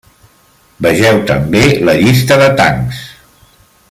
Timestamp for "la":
1.89-1.95